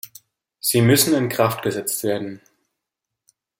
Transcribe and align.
Sie 0.59 0.81
müssen 0.81 1.13
in 1.13 1.29
Kraft 1.29 1.61
gesetzt 1.61 2.03
werden. 2.03 2.41